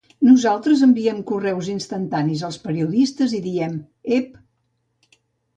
[0.27, 3.77] Nosaltres enviem correus instantanis als periodistes i diem:
[4.21, 4.41] Ep!